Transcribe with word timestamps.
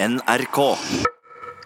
NRK. 0.00 0.76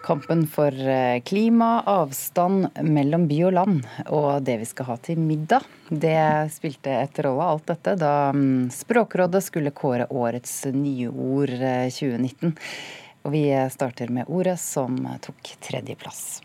Kampen 0.03 0.47
for 0.47 0.89
eh, 0.89 1.21
klima, 1.21 1.83
avstand 1.85 2.67
mellom 2.81 3.27
by 3.29 3.37
og 3.45 3.53
land, 3.53 3.83
og 4.09 4.41
det 4.41 4.55
vi 4.63 4.65
skal 4.65 4.87
ha 4.87 4.95
til 5.05 5.19
middag. 5.21 5.67
Det 5.89 6.49
spilte 6.55 6.95
et 6.97 7.19
rolle, 7.21 7.45
alt 7.45 7.69
dette, 7.69 7.93
da 8.01 8.31
mm, 8.33 8.71
Språkrådet 8.73 9.43
skulle 9.45 9.75
kåre 9.77 10.09
årets 10.09 10.55
nyord 10.73 11.53
2019. 11.93 12.49
Eh, 12.49 12.89
og 13.21 13.35
vi 13.37 13.45
starter 13.71 14.09
med 14.09 14.25
ordet 14.33 14.57
som 14.59 14.97
tok 15.21 15.53
tredjeplass. 15.61 16.41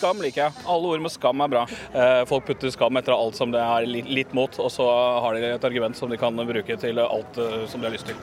Kjøttskam 0.00 0.22
liker 0.24 0.46
jeg. 0.46 0.64
Alle 0.64 0.90
ord 0.94 1.02
med 1.04 1.12
skam 1.12 1.42
er 1.44 1.50
bra. 1.52 1.62
Eh, 1.92 2.22
folk 2.24 2.46
putter 2.48 2.72
skam 2.72 2.96
etter 2.96 3.12
alt 3.12 3.36
som 3.36 3.50
det 3.52 3.60
er 3.60 3.84
litt 3.84 4.30
mot, 4.32 4.54
og 4.56 4.70
så 4.72 4.86
har 5.20 5.36
de 5.36 5.50
et 5.50 5.64
argument 5.68 5.96
som 5.96 6.08
de 6.08 6.16
kan 6.16 6.32
bruke 6.32 6.76
til 6.80 7.00
alt 7.04 7.36
som 7.68 7.82
de 7.82 7.88
har 7.90 7.92
lyst 7.92 8.08
til. 8.08 8.16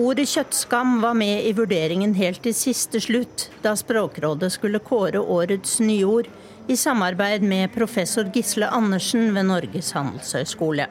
Ordet 0.00 0.26
kjøttskam 0.26 0.96
var 1.02 1.14
med 1.14 1.44
i 1.46 1.52
vurderingen 1.54 2.16
helt 2.18 2.42
til 2.42 2.54
siste 2.54 2.98
slutt, 3.02 3.48
da 3.62 3.76
Språkrådet 3.78 4.50
skulle 4.56 4.80
kåre 4.82 5.22
årets 5.22 5.78
nyord, 5.82 6.26
i 6.66 6.76
samarbeid 6.78 7.46
med 7.46 7.70
professor 7.74 8.26
Gisle 8.34 8.66
Andersen 8.66 9.30
ved 9.34 9.46
Norges 9.50 9.92
handelshøyskole. 9.94 10.88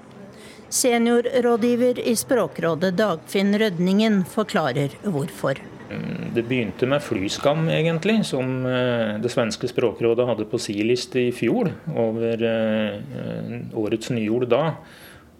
Seniorrådgiver 0.70 1.99
i 1.99 2.16
Språkrådet 2.16 2.94
Dagfinn 2.99 3.55
Rødningen 3.60 4.24
forklarer 4.27 4.96
hvorfor. 5.04 5.60
Mm, 5.89 6.34
det 6.35 6.45
begynte 6.45 6.85
med 6.89 7.02
flyskam, 7.02 7.66
egentlig, 7.73 8.20
som 8.29 8.66
eh, 8.70 9.17
det 9.21 9.31
svenske 9.34 9.70
språkrådet 9.71 10.27
hadde 10.29 10.45
på 10.49 10.59
si 10.62 10.75
liste 10.85 11.23
i 11.23 11.31
fjor 11.34 11.71
over 11.98 12.43
eh, 12.45 13.55
årets 13.73 14.12
nyord 14.13 14.49
da. 14.53 14.75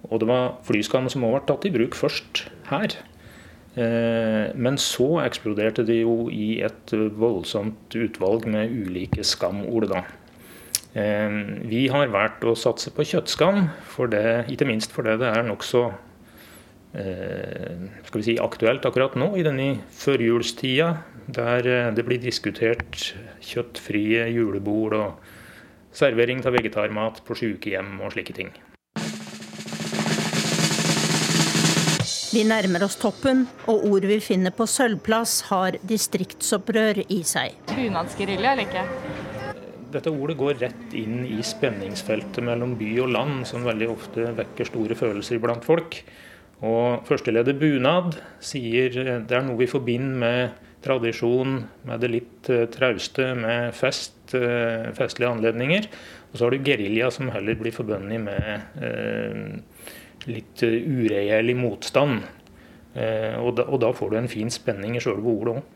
Og 0.09 0.22
det 0.22 0.30
var 0.30 0.58
flyskam 0.66 1.09
som 1.12 1.27
ble 1.27 1.44
tatt 1.45 1.67
i 1.70 1.73
bruk 1.75 1.98
først 1.98 2.48
her. 2.72 2.98
Eh, 3.77 4.49
men 4.58 4.81
så 4.81 5.20
eksploderte 5.22 5.85
det 5.85 6.02
jo 6.02 6.31
i 6.33 6.63
et 6.66 6.95
voldsomt 6.95 7.94
utvalg 7.94 8.50
med 8.50 8.73
ulike 8.73 9.25
skamord. 9.28 9.91
da. 9.94 10.03
Vi 10.89 11.84
har 11.94 12.09
valgt 12.09 12.41
å 12.50 12.56
satse 12.58 12.89
på 12.89 13.06
kjøttskam, 13.06 13.67
for 13.86 14.09
det, 14.09 14.50
ikke 14.50 14.66
minst 14.66 14.89
fordi 14.95 15.19
det 15.22 15.28
er 15.30 15.45
nokså 15.45 15.91
skal 16.90 18.18
vi 18.18 18.26
si, 18.26 18.38
aktuelt 18.42 18.86
akkurat 18.88 19.18
nå, 19.20 19.32
i 19.38 19.44
denne 19.45 19.68
førjulstida, 19.94 20.90
der 21.30 21.94
det 21.94 22.06
blir 22.08 22.22
diskutert 22.22 23.12
kjøttfrie 23.46 24.26
julebord 24.34 24.98
og 24.98 25.30
servering 25.94 26.42
av 26.46 26.58
vegetarmat 26.58 27.22
på 27.26 27.38
sykehjem 27.38 28.00
og 28.02 28.16
slike 28.16 28.36
ting. 28.38 28.52
Vi 32.30 32.44
nærmer 32.46 32.84
oss 32.86 32.94
toppen, 33.02 33.48
og 33.66 33.88
ord 33.90 34.06
vi 34.06 34.20
finner 34.22 34.53
på 34.53 34.68
sølvplass 34.70 35.48
har 35.50 35.80
distriktsopprør 35.90 37.02
i 37.09 37.24
seg. 37.26 37.56
Bunadsgerilja 37.74 38.52
eller 38.53 38.68
ikke? 38.68 38.84
Dette 39.90 40.14
ordet 40.14 40.36
går 40.38 40.59
rett 40.62 40.94
inn 40.94 41.24
i 41.26 41.40
spenningsfeltet 41.42 42.46
mellom 42.46 42.76
by 42.78 42.92
og 43.02 43.09
land, 43.16 43.48
som 43.50 43.66
veldig 43.66 43.90
ofte 43.90 44.28
vekker 44.38 44.70
store 44.70 44.98
følelser 45.00 45.42
blant 45.42 45.66
folk. 45.66 45.98
Og 46.66 47.06
Førsteleder 47.08 47.56
bunad 47.56 48.18
sier 48.44 48.92
det 48.92 49.36
er 49.36 49.46
noe 49.46 49.60
vi 49.62 49.70
forbinder 49.70 50.20
med 50.24 50.66
tradisjon, 50.84 51.58
med 51.88 52.04
det 52.04 52.10
litt 52.12 52.50
eh, 52.52 52.66
trauste, 52.72 53.34
med 53.36 53.74
fest, 53.76 54.34
eh, 54.38 54.90
festlige 54.96 55.32
anledninger. 55.32 55.88
Og 56.30 56.38
så 56.38 56.46
har 56.46 56.56
du 56.56 56.64
gerilja, 56.64 57.10
som 57.12 57.32
heller 57.34 57.58
blir 57.60 57.76
forbundet 57.76 58.22
med 58.24 58.84
eh, 58.86 59.82
litt 60.32 60.64
eh, 60.64 60.78
uregjerlig 60.84 61.58
motstand. 61.60 62.24
Eh, 62.96 63.36
og 63.40 63.58
da, 63.60 63.68
og 63.68 63.84
da, 63.84 63.92
får 63.96 64.14
du 64.14 64.20
en 64.22 64.32
fin 64.32 64.52
spenning 64.54 64.96
i 64.98 65.04
sjølve 65.04 65.36
ordet 65.36 65.60
òg. 65.60 65.76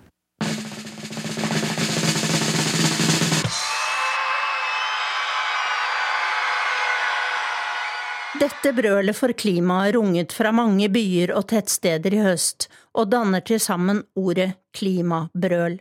Dette 8.44 8.74
brølet 8.76 9.16
for 9.16 9.32
klimaet 9.40 9.94
runget 9.96 10.34
fra 10.36 10.50
mange 10.52 10.90
byer 10.92 11.32
og 11.38 11.46
tettsteder 11.48 12.12
i 12.12 12.24
høst, 12.26 12.66
og 12.92 13.08
danner 13.14 13.40
til 13.46 13.62
sammen 13.64 14.02
ordet 14.20 14.50
klimabrøl. 14.76 15.78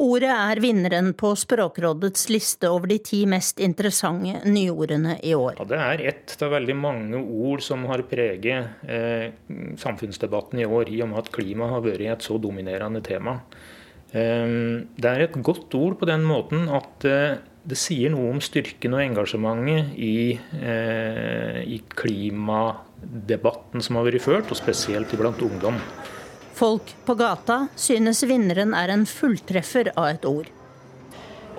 Ordet 0.00 0.30
er 0.32 0.62
vinneren 0.64 1.10
på 1.20 1.34
Språkrådets 1.36 2.30
liste 2.32 2.70
over 2.72 2.88
de 2.88 2.96
ti 3.04 3.18
mest 3.28 3.60
interessante 3.60 4.38
nyordene 4.48 5.18
i 5.20 5.34
år. 5.36 5.58
Ja, 5.58 5.66
det 5.74 5.82
er 5.90 6.04
ett 6.14 6.46
av 6.46 6.54
veldig 6.54 6.78
mange 6.78 7.20
ord 7.20 7.60
som 7.66 7.84
har 7.90 8.06
preget 8.08 8.88
eh, 8.88 9.36
samfunnsdebatten 9.82 10.64
i 10.64 10.70
år, 10.70 10.88
i 10.88 11.02
og 11.04 11.12
med 11.12 11.20
at 11.20 11.30
klima 11.36 11.68
har 11.74 11.84
vært 11.84 12.06
et 12.14 12.24
så 12.24 12.40
dominerende 12.40 13.04
tema. 13.04 13.42
Eh, 14.16 14.56
det 14.96 15.12
er 15.12 15.26
et 15.26 15.36
godt 15.36 15.76
ord 15.76 16.00
på 16.00 16.08
den 16.08 16.24
måten 16.24 16.64
at 16.80 17.10
eh, 17.10 17.36
det 17.68 17.76
sier 17.76 18.08
noe 18.12 18.30
om 18.32 18.40
styrken 18.42 18.94
og 18.96 19.02
engasjementet 19.02 19.92
i, 20.00 20.38
eh, 20.60 21.62
i 21.64 21.82
klimadebatten 21.92 23.82
som 23.84 23.96
har 23.96 24.04
vært 24.08 24.22
ført, 24.24 24.50
og 24.50 24.56
spesielt 24.56 25.18
blant 25.18 25.42
ungdom. 25.44 25.76
Folk 26.56 26.94
på 27.06 27.14
gata 27.16 27.68
synes 27.76 28.24
vinneren 28.28 28.74
er 28.74 28.88
en 28.92 29.06
fulltreffer 29.08 29.92
av 29.96 30.06
et 30.14 30.24
ord. 30.24 30.46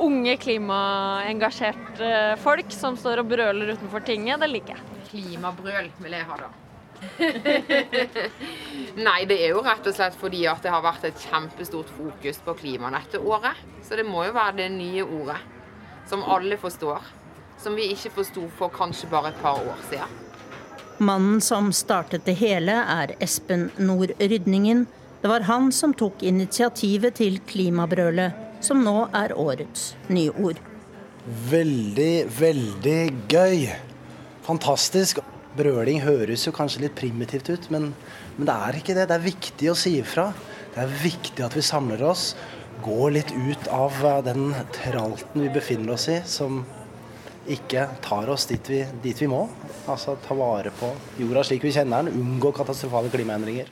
Unge, 0.01 0.38
klimaengasjerte 0.41 2.38
folk 2.41 2.72
som 2.73 2.97
står 2.97 3.19
og 3.22 3.28
brøler 3.29 3.73
utenfor 3.75 4.00
tinget, 4.06 4.40
det 4.41 4.50
liker 4.50 4.73
jeg. 4.73 4.81
Klimabrøl 5.11 5.88
vil 6.01 6.11
jeg 6.17 6.25
ha, 6.25 6.35
da. 6.41 6.50
Nei, 9.07 9.22
det 9.25 9.38
er 9.41 9.50
jo 9.56 9.63
rett 9.66 9.88
og 9.90 9.95
slett 9.95 10.16
fordi 10.17 10.45
at 10.50 10.61
det 10.66 10.73
har 10.73 10.84
vært 10.85 11.03
et 11.09 11.19
kjempestort 11.29 11.90
fokus 11.97 12.38
på 12.45 12.51
klima 12.57 12.88
dette 12.94 13.17
året. 13.22 13.56
Så 13.85 13.91
det 13.97 14.06
må 14.06 14.25
jo 14.25 14.34
være 14.38 14.57
det 14.61 14.69
nye 14.73 15.03
ordet 15.06 15.40
som 16.11 16.23
alle 16.23 16.57
forstår. 16.59 16.99
Som 17.63 17.77
vi 17.79 17.85
ikke 17.94 18.11
forsto 18.11 18.44
for 18.57 18.73
kanskje 18.75 19.07
bare 19.07 19.31
et 19.31 19.38
par 19.39 19.61
år 19.63 19.79
siden. 19.88 20.17
Mannen 20.99 21.39
som 21.41 21.69
startet 21.73 22.25
det 22.27 22.35
hele, 22.41 22.75
er 22.83 23.13
Espen 23.23 23.69
Nord 23.79 24.11
Rydningen. 24.19 24.83
Det 25.22 25.31
var 25.31 25.47
han 25.47 25.72
som 25.72 25.95
tok 25.95 26.19
initiativet 26.27 27.16
til 27.22 27.39
klimabrølet, 27.47 28.35
som 28.59 28.83
nå 28.83 29.07
er 29.16 29.31
årets 29.39 29.94
nyord. 30.11 30.59
Veldig, 31.47 32.28
veldig 32.41 32.99
gøy. 33.31 33.67
Fantastisk. 34.45 35.23
Brøling 35.55 36.03
høres 36.03 36.43
jo 36.47 36.53
kanskje 36.55 36.89
litt 36.89 36.99
primitivt 36.99 37.53
ut, 37.53 37.72
men, 37.72 37.93
men 38.35 38.51
det 38.51 38.61
er 38.67 38.81
ikke 38.81 38.97
det. 38.99 39.07
Det 39.07 39.16
er 39.16 39.29
viktig 39.31 39.72
å 39.72 39.79
si 39.79 39.95
ifra. 40.03 40.33
Det 40.75 40.83
er 40.83 40.97
viktig 41.07 41.47
at 41.47 41.55
vi 41.55 41.63
samler 41.72 42.03
oss. 42.11 42.33
Går 42.81 43.12
litt 43.12 43.31
ut 43.31 43.68
av 43.68 43.97
den 44.25 44.53
tralten 44.74 45.44
vi 45.44 45.50
befinner 45.53 45.94
oss 45.94 46.08
i, 46.09 46.22
som 46.25 46.64
ikke 47.50 47.88
tar 48.02 48.30
oss 48.30 48.47
dit 48.50 48.69
vi, 48.69 48.81
dit 49.03 49.22
vi 49.22 49.28
må. 49.30 49.44
Altså 49.90 50.16
ta 50.24 50.38
vare 50.38 50.72
på 50.80 50.90
jorda 51.22 51.44
slik 51.46 51.66
vi 51.66 51.74
kjenner 51.75 52.08
den, 52.08 52.22
unngå 52.22 52.53
katastrofale 52.58 53.12
klimaendringer. 53.14 53.70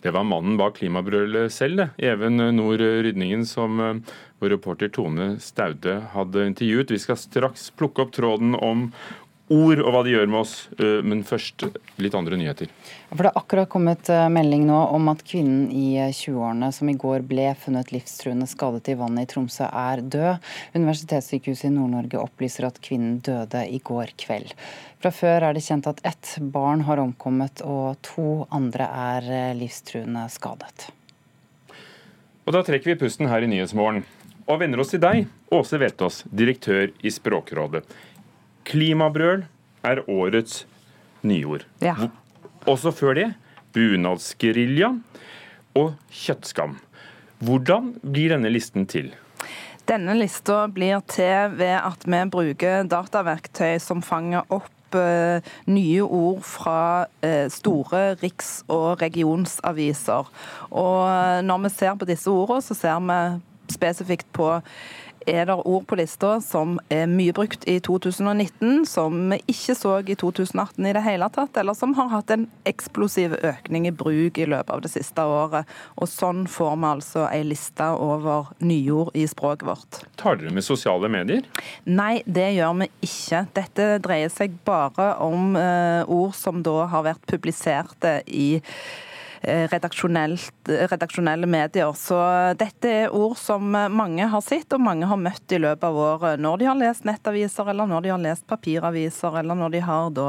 Det 0.00 0.14
var 0.16 0.24
mannen 0.24 0.56
bak 0.56 0.78
klimabrølet 0.78 1.52
selv, 1.52 1.82
det. 1.82 1.88
Even 2.08 2.40
Nord 2.56 2.80
Rydningen, 2.80 3.44
som 3.46 3.80
eh, 3.84 4.14
vår 4.40 4.54
reporter 4.54 4.88
Tone 4.88 5.34
Staude 5.44 5.98
hadde 6.14 6.46
intervjuet. 6.48 6.94
Vi 6.94 7.02
skal 7.02 7.20
straks 7.20 7.68
plukke 7.76 8.06
opp 8.06 8.14
tråden 8.16 8.56
om 8.56 8.88
ord 9.50 9.82
og 9.82 9.90
hva 9.92 10.02
de 10.06 10.12
gjør 10.14 10.28
med 10.30 10.40
oss. 10.40 10.54
Eh, 10.78 11.00
men 11.06 11.22
først 11.26 11.66
litt 12.00 12.16
andre 12.16 12.38
nyheter. 12.40 12.70
For 13.10 13.22
Det 13.22 13.32
har 13.32 13.40
akkurat 13.42 13.70
kommet 13.70 14.10
eh, 14.12 14.28
melding 14.32 14.66
nå 14.68 14.78
om 14.94 15.10
at 15.12 15.24
kvinnen 15.26 15.68
i 15.74 15.98
20-årene 16.06 16.70
eh, 16.70 16.76
som 16.76 16.90
i 16.90 16.96
går 16.98 17.24
ble 17.28 17.48
funnet 17.60 17.90
livstruende 17.94 18.48
skadet 18.50 18.92
i 18.92 18.98
vannet 19.00 19.26
i 19.26 19.32
Tromsø, 19.32 19.66
er 19.66 20.04
død. 20.04 20.52
Universitetssykehuset 20.78 21.70
i 21.70 21.74
Nord-Norge 21.74 22.22
opplyser 22.22 22.68
at 22.70 22.78
kvinnen 22.84 23.18
døde 23.26 23.66
i 23.66 23.82
går 23.82 24.14
kveld. 24.20 24.54
Fra 25.00 25.12
før 25.14 25.48
er 25.48 25.56
det 25.56 25.64
kjent 25.64 25.88
at 25.90 26.02
ett 26.06 26.36
barn 26.52 26.84
har 26.86 27.02
omkommet 27.02 27.64
og 27.64 27.98
to 28.04 28.46
andre 28.52 28.86
er 29.16 29.54
livstruende 29.58 30.26
skadet. 30.32 30.90
Og 32.44 32.54
Da 32.56 32.64
trekker 32.66 32.92
vi 32.92 33.00
pusten 33.04 33.28
her 33.30 33.44
i 33.44 33.48
Nyhetsmorgen 33.50 34.04
og 34.50 34.58
vender 34.58 34.82
oss 34.82 34.90
til 34.90 35.02
deg, 35.02 35.28
Åse 35.54 35.78
Vetås, 35.78 36.24
direktør 36.26 36.90
i 37.06 37.10
Språkrådet. 37.12 37.84
Klimabrøl 38.70 39.44
er 39.82 40.02
årets 40.06 40.64
nyord. 41.26 41.64
Ja. 41.82 41.96
Også 42.70 42.92
før 42.94 43.16
det 43.18 43.30
bunadsgerilja 43.74 44.92
og 45.78 45.94
kjøttskam. 46.14 46.76
Hvordan 47.40 47.94
blir 48.02 48.34
denne 48.34 48.50
listen 48.52 48.86
til? 48.90 49.10
Denne 49.88 50.14
lista 50.14 50.66
blir 50.70 51.00
til 51.10 51.56
ved 51.58 51.78
at 51.80 52.04
vi 52.06 52.20
bruker 52.30 52.86
dataverktøy 52.86 53.80
som 53.82 54.04
fanger 54.06 54.46
opp 54.52 54.94
eh, 54.94 55.42
nye 55.66 56.04
ord 56.04 56.44
fra 56.46 57.06
eh, 57.26 57.48
store 57.50 58.14
riks- 58.20 58.60
og 58.70 59.00
regionsaviser. 59.02 60.30
Og 60.70 60.98
eh, 61.08 61.40
når 61.46 61.64
vi 61.64 61.72
ser 61.74 61.96
på 61.98 62.06
disse 62.06 62.30
ordene, 62.30 62.62
så 62.62 62.76
ser 62.78 63.02
vi 63.08 63.20
spesifikt 63.74 64.30
på 64.36 64.52
er 65.30 65.46
det 65.48 65.56
ord 65.64 65.86
på 65.88 65.96
lista 65.98 66.36
som 66.44 66.78
er 66.92 67.08
mye 67.10 67.34
brukt 67.36 67.66
i 67.70 67.78
2019, 67.84 68.84
som 68.88 69.16
vi 69.32 69.40
ikke 69.50 69.76
så 69.78 69.96
i 70.02 70.16
2018 70.18 70.86
i 70.86 70.94
det 70.96 71.02
hele 71.04 71.28
tatt, 71.32 71.56
eller 71.60 71.76
som 71.78 71.94
har 71.98 72.10
hatt 72.12 72.32
en 72.34 72.46
eksplosiv 72.68 73.36
økning 73.38 73.88
i 73.88 73.94
bruk 73.94 74.38
i 74.38 74.48
løpet 74.50 74.72
av 74.74 74.84
det 74.84 74.92
siste 74.92 75.24
året. 75.24 75.68
Og 75.96 76.10
Sånn 76.10 76.42
får 76.50 76.74
vi 76.76 76.88
altså 76.90 77.26
ei 77.30 77.42
liste 77.46 77.86
over 77.96 78.50
nyord 78.58 79.14
i 79.16 79.26
språket 79.30 79.66
vårt. 79.68 80.00
Tar 80.20 80.40
dere 80.40 80.52
med 80.54 80.66
sosiale 80.66 81.08
medier? 81.12 81.46
Nei, 81.88 82.20
det 82.26 82.50
gjør 82.58 82.80
vi 82.82 82.90
ikke. 83.06 83.44
Dette 83.56 83.92
dreier 84.04 84.32
seg 84.32 84.58
bare 84.66 85.12
om 85.22 85.54
uh, 85.56 86.02
ord 86.10 86.34
som 86.36 86.64
da 86.66 86.82
har 86.90 87.06
vært 87.06 87.24
publiserte 87.30 88.18
i 88.26 88.50
Eh, 88.60 89.00
redaksjonelle 89.42 91.46
medier. 91.46 91.92
Så 91.96 92.18
dette 92.60 92.90
er 92.90 93.14
ord 93.16 93.36
som 93.40 93.70
mange 93.70 94.26
har 94.28 94.42
sett 94.44 94.72
og 94.76 94.82
mange 94.84 95.08
har 95.08 95.20
møtt 95.20 95.54
i 95.54 95.58
løpet 95.60 95.86
av 95.88 95.96
året, 95.96 96.42
når 96.42 96.60
de 96.60 96.68
har 96.68 96.78
lest 96.78 97.06
nettaviser, 97.08 97.70
eller 97.72 97.86
når 97.90 98.00
de 98.04 98.12
har 98.12 98.22
lest 98.22 98.46
papiraviser, 98.50 99.38
eller 99.40 99.58
når 99.58 99.70
de 99.76 99.80
har 99.86 100.10
da 100.16 100.28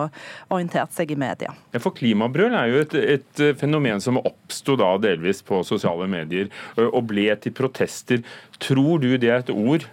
orientert 0.49 0.93
seg 0.95 1.11
i 1.11 1.19
media. 1.19 1.51
Ja, 1.75 1.79
for 1.83 1.91
klimabrøl 1.97 2.53
er 2.55 2.71
jo 2.71 2.83
et, 2.85 2.93
et 3.17 3.33
fenomen 3.59 3.99
som 4.03 4.21
oppsto 4.21 4.77
delvis 4.79 5.43
på 5.45 5.63
sosiale 5.67 6.07
medier, 6.11 6.47
og 6.79 7.03
ble 7.11 7.27
til 7.41 7.53
protester. 7.55 8.23
Tror 8.61 9.01
du 9.01 9.17
det 9.17 9.29
er 9.29 9.43
et 9.43 9.53
ord 9.53 9.87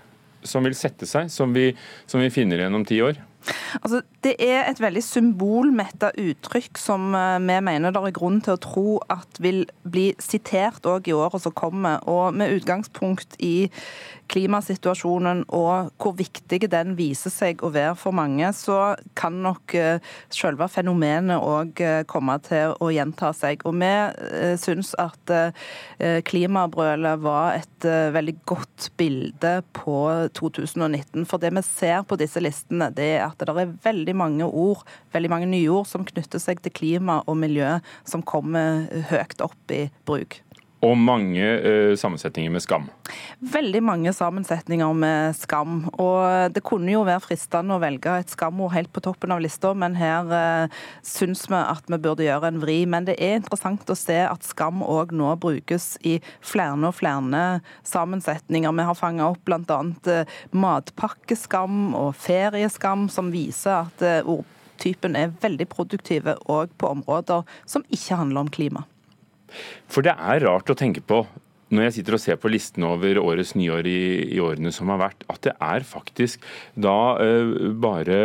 som 0.47 0.65
vil 0.65 0.77
sette 0.79 1.07
seg, 1.09 1.33
som 1.33 1.53
vi, 1.55 1.73
som 2.07 2.23
vi 2.23 2.31
finner 2.33 2.63
igjen 2.63 2.79
om 2.79 2.87
ti 2.87 3.01
år? 3.05 3.19
Altså, 3.81 4.03
det 4.25 4.35
er 4.43 4.67
et 4.67 4.81
veldig 4.83 5.03
symbolmetta 5.05 6.11
uttrykk 6.19 6.79
som 6.81 7.13
eh, 7.17 7.39
vi 7.39 7.59
mener 7.65 7.95
det 7.95 8.03
er 8.03 8.17
grunn 8.17 8.41
til 8.45 8.57
å 8.57 8.63
tro 8.63 8.87
at 9.13 9.41
vil 9.43 9.65
bli 9.89 10.11
sitert 10.23 10.87
òg 10.89 11.09
i 11.09 11.17
året 11.17 11.43
som 11.45 11.55
kommer. 11.57 12.03
Og 12.11 12.37
med 12.37 12.55
utgangspunkt 12.59 13.39
i 13.45 13.71
klimasituasjonen 14.29 15.47
og 15.57 15.93
hvor 15.97 16.13
viktig 16.19 16.67
den 16.69 16.93
viser 16.99 17.33
seg 17.33 17.63
å 17.65 17.71
være 17.73 17.95
for 17.97 18.17
mange, 18.17 18.51
så 18.53 18.97
kan 19.17 19.39
nok 19.45 19.77
eh, 19.79 20.03
selve 20.35 20.69
fenomenet 20.73 21.41
òg 21.41 21.81
eh, 21.85 22.03
komme 22.11 22.37
til 22.45 22.75
å 22.85 22.91
gjenta 22.93 23.33
seg. 23.37 23.65
Og 23.69 23.79
vi 23.79 23.95
syns 24.61 24.93
at 24.99 25.31
klimabrølet 26.29 27.21
var 27.23 27.59
et 27.59 27.87
veldig 28.15 28.35
godt 28.49 28.89
bilde 29.01 29.53
på 29.77 29.97
2019. 30.37 31.27
For 31.29 31.41
det 31.43 31.53
vi 31.57 31.65
ser 31.67 32.05
på 32.09 32.19
disse 32.21 32.43
listene, 32.43 32.91
det 32.95 33.09
er 33.19 33.28
at 33.29 33.39
det 33.41 33.55
er 33.55 33.77
veldig 33.85 34.17
mange 34.19 34.49
ord, 34.49 34.85
veldig 35.15 35.33
mange 35.33 35.51
nye 35.51 35.71
ord 35.73 35.89
som 35.91 36.07
knytter 36.09 36.43
seg 36.43 36.63
til 36.65 36.75
klima 36.75 37.21
og 37.27 37.39
miljø, 37.41 37.79
som 38.09 38.25
kommer 38.27 38.87
høyt 39.13 39.41
opp 39.45 39.75
i 39.75 39.87
bruk. 40.09 40.41
Og 40.85 40.95
mange 40.95 41.43
uh, 41.43 41.95
sammensetninger 41.99 42.53
med 42.55 42.63
skam? 42.63 42.85
Veldig 43.43 43.81
mange 43.83 44.13
sammensetninger 44.15 44.93
med 44.95 45.35
skam. 45.35 45.81
Og 45.99 46.53
det 46.55 46.63
kunne 46.67 46.93
jo 46.93 47.01
være 47.07 47.25
fristende 47.25 47.75
å 47.75 47.83
velge 47.83 48.13
et 48.21 48.31
skamord 48.31 48.71
helt 48.77 48.93
på 48.95 49.03
toppen 49.03 49.35
av 49.35 49.43
lista, 49.43 49.73
men 49.75 49.97
her 49.99 50.31
uh, 50.31 50.77
syns 51.03 51.49
vi 51.51 51.59
at 51.59 51.91
vi 51.91 51.99
burde 51.99 52.27
gjøre 52.27 52.53
en 52.53 52.61
vri. 52.63 52.77
Men 52.87 53.09
det 53.09 53.17
er 53.19 53.41
interessant 53.41 53.91
å 53.91 53.97
se 53.99 54.21
at 54.23 54.47
skam 54.47 54.85
òg 54.87 55.15
nå 55.19 55.33
brukes 55.43 55.97
i 56.07 56.19
flere 56.39 56.79
og 56.79 56.95
flere 56.95 57.43
sammensetninger. 57.87 58.77
Vi 58.79 58.87
har 58.91 58.99
fanga 58.99 59.33
opp 59.33 59.43
bl.a. 59.49 59.81
Uh, 60.07 60.37
matpakkeskam 60.55 61.97
og 61.99 62.13
ferieskam, 62.23 63.09
som 63.11 63.33
viser 63.35 63.81
at 63.81 64.07
uh, 64.07 64.31
ordtypen 64.31 65.19
er 65.19 65.35
veldig 65.43 65.67
produktive 65.75 66.37
òg 66.47 66.71
på 66.79 66.95
områder 66.95 67.43
som 67.67 67.83
ikke 67.91 68.23
handler 68.23 68.47
om 68.47 68.55
klima. 68.55 68.87
For 69.91 70.07
det 70.07 70.15
er 70.15 70.45
rart 70.47 70.71
å 70.71 70.79
tenke 70.79 71.05
på 71.05 71.25
når 71.69 71.89
jeg 71.89 71.97
sitter 71.99 72.17
og 72.17 72.23
ser 72.23 72.39
på 72.41 72.51
listen 72.53 72.87
over 72.89 73.21
årets 73.21 73.55
nyår 73.59 73.89
i, 73.89 74.01
i 74.37 74.41
årene 74.41 74.73
som 74.73 74.89
har 74.93 75.03
vært, 75.03 75.27
at 75.29 75.43
det 75.45 75.55
er 75.61 75.85
faktisk 75.85 76.45
da 76.81 76.99
uh, 77.21 77.75
bare 77.77 78.21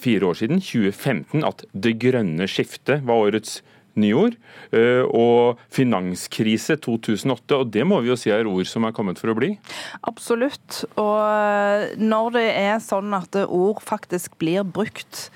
fire 0.00 0.30
år 0.30 0.38
siden, 0.40 0.62
2015, 0.64 1.44
at 1.44 1.66
det 1.76 1.98
grønne 2.00 2.48
skiftet 2.48 3.04
var 3.04 3.26
årets 3.26 3.58
nyord. 4.00 4.38
Uh, 4.72 5.04
og 5.12 5.60
finanskrise 5.74 6.78
2008, 6.80 7.58
og 7.58 7.72
det 7.74 7.84
må 7.88 8.00
vi 8.00 8.12
jo 8.12 8.18
si 8.18 8.32
er 8.32 8.48
ord 8.48 8.68
som 8.70 8.88
er 8.88 8.96
kommet 8.96 9.20
for 9.20 9.34
å 9.34 9.36
bli? 9.36 9.52
Absolutt. 10.08 10.84
Og 10.94 11.16
eh, 11.20 11.96
når 12.00 12.36
det 12.38 12.48
er 12.62 12.76
sånn 12.84 13.12
at 13.16 13.36
ord 13.44 13.82
faktisk 13.84 14.38
blir 14.40 14.64
brukt 14.64 15.28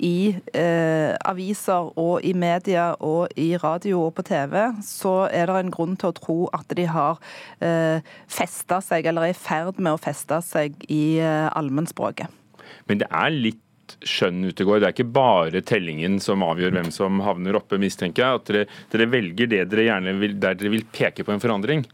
i 0.00 0.32
eh, 0.56 1.12
aviser 1.28 1.92
og 2.00 2.24
i 2.26 2.32
media 2.36 2.90
og 3.04 3.32
i 3.40 3.52
radio 3.60 4.06
og 4.06 4.14
på 4.18 4.24
TV, 4.26 4.56
så 4.84 5.14
er 5.28 5.50
det 5.50 5.58
en 5.60 5.72
grunn 5.74 5.96
til 6.00 6.10
å 6.10 6.16
tro 6.16 6.38
at 6.56 6.72
de 6.76 6.86
har 6.90 7.20
eh, 7.64 8.04
festa 8.30 8.80
seg, 8.84 9.06
eller 9.06 9.28
er 9.28 9.34
i 9.34 9.38
ferd 9.38 9.80
med 9.80 9.94
å 9.94 10.00
feste 10.00 10.40
seg 10.46 10.78
i 10.88 11.20
eh, 11.20 11.48
allmennspråket. 11.52 12.32
Men 12.88 13.02
det 13.02 13.10
er 13.10 13.34
litt 13.34 13.66
skjønn 14.06 14.44
ute 14.46 14.64
går. 14.66 14.80
Det 14.80 14.88
er 14.88 14.94
ikke 14.94 15.12
bare 15.14 15.62
tellingen 15.66 16.20
som 16.22 16.44
avgjør 16.46 16.76
hvem 16.76 16.90
som 16.94 17.22
havner 17.24 17.58
oppe, 17.58 17.78
mistenker 17.82 18.22
jeg. 18.22 18.40
At 18.40 18.50
dere, 18.50 18.66
dere 18.92 19.08
velger 19.10 19.50
det 19.50 19.64
dere 19.72 19.88
gjerne 19.88 20.14
vil, 20.20 20.36
der 20.42 20.58
dere 20.58 20.74
vil 20.76 20.86
peke 20.94 21.26
på 21.26 21.34
en 21.34 21.42
forandring? 21.42 21.84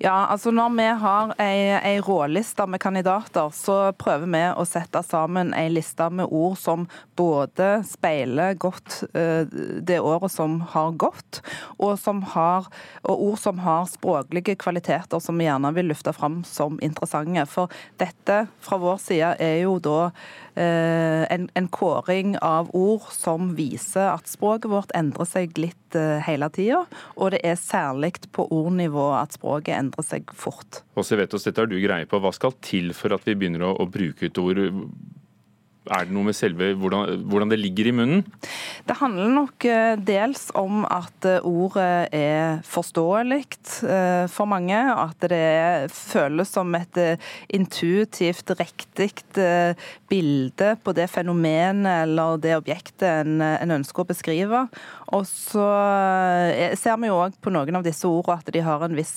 Ja, 0.00 0.26
altså 0.26 0.50
Når 0.50 0.70
vi 0.76 0.86
har 1.02 1.32
ei, 1.42 1.58
ei 1.78 2.00
råliste 2.02 2.66
med 2.66 2.80
kandidater, 2.82 3.50
så 3.54 3.92
prøver 3.98 4.26
vi 4.30 4.42
å 4.58 4.66
sette 4.68 5.02
sammen 5.06 5.54
ei 5.56 5.68
liste 5.72 6.08
med 6.10 6.30
ord 6.30 6.58
som 6.58 6.86
både 7.18 7.82
speiler 7.86 8.56
godt 8.60 9.02
uh, 9.14 9.46
det 9.46 10.00
året 10.00 10.32
som 10.32 10.60
har 10.72 10.94
gått, 11.00 11.42
og, 11.78 11.96
som 12.00 12.22
har, 12.34 12.68
og 13.04 13.24
ord 13.30 13.40
som 13.40 13.60
har 13.64 13.88
språklige 13.90 14.56
kvaliteter 14.60 15.22
som 15.22 15.38
vi 15.38 15.46
gjerne 15.46 15.72
vil 15.76 15.90
løfte 15.92 16.14
fram 16.16 16.42
som 16.46 16.80
interessante. 16.82 17.46
For 17.50 17.70
dette 18.00 18.44
fra 18.62 18.78
vår 18.80 18.98
side 19.02 19.34
er 19.42 19.60
jo 19.64 19.78
da 19.82 20.10
uh, 20.10 21.22
en, 21.30 21.48
en 21.54 21.70
kåring 21.70 22.36
av 22.42 22.72
ord 22.76 23.10
som 23.14 23.54
viser 23.58 24.10
at 24.10 24.30
språket 24.30 24.70
vårt 24.72 24.94
endrer 24.98 25.28
seg 25.28 25.58
litt 25.60 25.98
uh, 25.98 26.18
hele 26.26 26.50
tida, 26.54 26.84
og 27.16 27.34
det 27.34 27.44
er 27.46 27.60
særlig 27.60 28.16
på 28.34 28.48
ordnivå 28.50 29.10
at 29.14 29.36
språket 29.36 29.59
språket 29.60 29.78
endrer 29.78 30.02
seg 30.04 30.32
fort. 30.34 30.82
Åse 30.96 31.16
Vetås, 31.16 31.44
dette 31.44 31.60
har 31.60 31.68
du 31.68 31.78
greie 31.80 32.06
på. 32.06 32.18
Hva 32.20 32.32
skal 32.32 32.52
til 32.60 32.92
for 32.94 33.12
at 33.12 33.26
vi 33.26 33.36
begynner 33.36 33.62
å, 33.62 33.76
å 33.76 33.86
bruke 33.86 34.26
ut 34.26 34.38
ord 34.38 34.58
er 35.88 36.04
det 36.04 36.12
noe 36.12 36.28
med 36.28 36.36
selve 36.36 36.74
hvordan, 36.76 37.22
hvordan, 37.30 37.48
det 37.48 37.58
ligger 37.60 37.88
i 37.88 37.94
munnen? 37.96 38.24
Det 38.84 38.98
handler 39.00 39.30
nok 39.32 39.64
eh, 39.64 39.94
dels 39.96 40.50
om 40.58 40.82
at 40.84 41.24
eh, 41.24 41.40
ordet 41.46 42.10
er 42.12 42.60
forståelig 42.68 43.40
eh, 43.88 44.26
for 44.28 44.50
mange. 44.50 44.76
At 44.76 45.24
det 45.32 45.88
føles 45.94 46.52
som 46.52 46.74
et 46.76 47.00
intuitivt 47.48 48.52
riktig 48.60 49.08
bilde 50.10 50.74
på 50.84 50.94
det 50.96 51.08
fenomenet 51.10 52.04
eller 52.04 52.36
det 52.42 52.58
objektet 52.58 53.06
en, 53.08 53.40
en 53.40 53.76
ønsker 53.80 54.04
å 54.04 54.10
beskrive. 54.10 54.62
Og 55.16 55.24
så 55.26 55.64
ser 56.78 56.98
vi 57.00 57.08
jo 57.08 57.18
òg 57.24 57.34
på 57.42 57.50
noen 57.50 57.80
av 57.80 57.86
disse 57.86 58.06
ordene 58.06 58.38
at 58.44 58.52
de 58.52 58.62
har 58.62 58.84
en 58.84 58.94
viss 58.94 59.16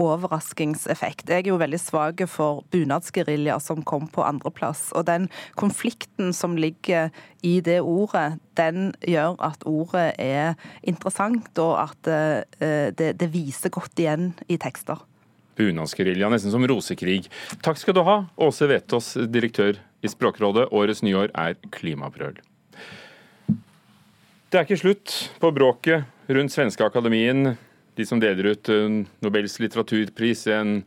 overraskingseffekt. 0.00 1.28
Jeg 1.28 1.44
er 1.44 1.52
jo 1.52 1.60
veldig 1.60 1.78
svak 1.78 2.24
for 2.30 2.64
bunadsgerilja 2.72 3.60
som 3.62 3.84
kom 3.86 4.08
på 4.10 4.24
andreplass. 4.26 4.88
Og 4.96 5.06
den 5.10 5.28
konflikten 5.60 5.89
konflikten 5.90 6.32
som 6.32 6.56
ligger 6.56 7.10
i 7.42 7.60
det 7.60 7.80
ordet, 7.80 8.38
den 8.56 8.92
gjør 9.02 9.36
at 9.40 9.62
ordet 9.66 10.14
er 10.18 10.54
interessant, 10.82 11.58
og 11.58 11.90
at 11.90 12.06
eh, 12.06 12.92
det, 12.94 13.18
det 13.18 13.32
viser 13.32 13.70
godt 13.70 13.98
igjen 13.98 14.34
i 14.48 14.56
tekster. 14.56 14.98
Bunadsgerilja, 15.56 16.28
nesten 16.30 16.52
som 16.52 16.64
rosekrig. 16.64 17.28
Takk 17.62 17.78
skal 17.78 17.94
du 17.94 18.02
ha, 18.02 18.26
Åse 18.38 18.66
Vetås, 18.66 19.16
direktør 19.28 19.78
i 20.00 20.08
Språkrådet. 20.08 20.70
Årets 20.72 21.02
nyår 21.02 21.32
er 21.34 21.56
klimaprøl. 21.70 22.38
Det 24.50 24.58
er 24.58 24.64
ikke 24.64 24.80
slutt 24.80 25.16
på 25.40 25.50
bråket 25.54 26.04
rundt 26.28 26.52
Svenskeakademien, 26.52 27.56
de 27.96 28.06
som 28.06 28.20
deler 28.20 28.54
ut 28.54 28.70
eh, 28.70 29.02
Nobels 29.20 29.58
litteraturpris, 29.60 30.46
en 30.54 30.82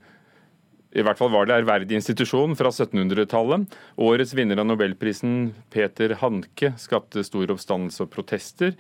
i 0.93 1.01
hvert 1.01 1.17
fall 1.17 1.31
var 1.33 1.47
det 1.49 1.55
ærverdig 1.57 1.97
institusjon 1.97 2.53
fra 2.57 2.69
1700-tallet. 2.69 3.65
Årets 3.97 4.35
vinner 4.37 4.61
av 4.61 4.67
nobelprisen, 4.69 5.53
Peter 5.73 6.13
Hanke, 6.21 6.75
skapte 6.77 7.25
stor 7.25 7.53
oppstandelse 7.55 8.05
og 8.05 8.11
protester 8.13 8.77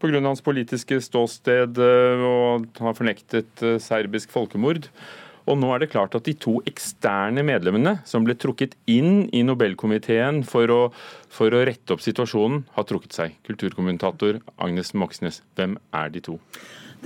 pga. 0.00 0.20
hans 0.20 0.44
politiske 0.44 1.00
ståsted, 1.00 1.78
eh, 1.78 2.24
og 2.24 2.66
han 2.78 2.90
har 2.90 2.98
fornektet 2.98 3.62
eh, 3.64 3.78
serbisk 3.82 4.30
folkemord. 4.34 4.90
Og 5.46 5.58
nå 5.58 5.68
er 5.72 5.82
det 5.82 5.92
klart 5.92 6.14
at 6.18 6.26
de 6.26 6.34
to 6.34 6.56
eksterne 6.66 7.44
medlemmene 7.46 8.00
som 8.08 8.24
ble 8.26 8.34
trukket 8.34 8.74
inn 8.90 9.28
i 9.30 9.44
Nobelkomiteen 9.46 10.42
for 10.46 10.72
å, 10.74 10.80
for 11.30 11.54
å 11.54 11.62
rette 11.66 11.94
opp 11.94 12.02
situasjonen, 12.02 12.64
har 12.74 12.88
trukket 12.88 13.14
seg. 13.14 13.36
Kulturkommentator 13.46 14.40
Agnes 14.58 14.90
Moxnes, 14.98 15.44
hvem 15.54 15.78
er 15.94 16.10
de 16.10 16.24
to? 16.30 16.40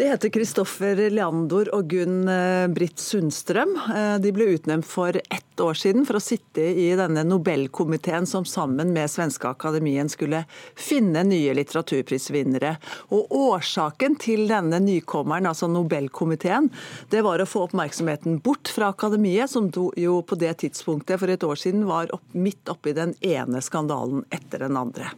Det 0.01 0.07
heter 0.09 0.31
Kristoffer 0.33 0.97
Leandor 1.13 1.69
og 1.77 1.91
Gunn 1.93 2.23
eh, 2.33 2.65
Britt 2.73 3.03
Sundstrøm. 3.05 3.75
Eh, 3.93 4.15
de 4.25 4.31
ble 4.33 4.47
utnevnt 4.55 4.89
for 4.89 5.13
ett 5.13 5.61
år 5.61 5.77
siden 5.77 6.07
for 6.09 6.17
å 6.17 6.23
sitte 6.25 6.65
i 6.65 6.87
denne 6.97 7.21
Nobelkomiteen 7.29 8.25
som 8.25 8.47
sammen 8.49 8.95
med 8.97 9.13
Svenske 9.13 9.51
Akademien 9.53 10.09
skulle 10.09 10.47
finne 10.73 11.21
nye 11.29 11.53
litteraturprisvinnere. 11.61 12.73
Og 13.13 13.29
Årsaken 13.43 14.17
til 14.25 14.47
denne 14.49 14.81
nykommeren, 14.81 15.53
altså 15.53 15.69
Nobelkomiteen, 15.69 16.73
det 17.13 17.21
var 17.29 17.45
å 17.45 17.51
få 17.53 17.69
oppmerksomheten 17.69 18.41
bort 18.41 18.73
fra 18.73 18.95
akademiet, 18.97 19.53
som 19.53 19.69
jo 20.01 20.23
på 20.25 20.41
det 20.41 20.63
tidspunktet 20.65 21.21
for 21.21 21.29
et 21.29 21.45
år 21.45 21.61
siden 21.61 21.85
var 21.85 22.09
opp, 22.17 22.25
midt 22.33 22.73
oppi 22.73 22.97
den 22.97 23.19
ene 23.21 23.61
skandalen 23.61 24.25
etter 24.33 24.65
den 24.65 24.81
andre. 24.81 25.13